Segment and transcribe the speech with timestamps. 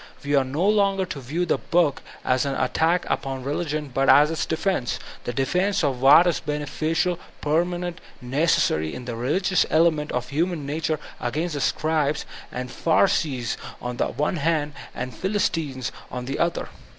[0.23, 4.09] We are no longer to view the book as an attack upon re ligion but
[4.09, 9.63] as its defense,— the defense of what is bene ficial, permanent, necessary, in the religious
[9.69, 15.29] element of Iranian nature against the scribes and pharisees on the one hand and the
[15.29, 16.69] philbtines on the other.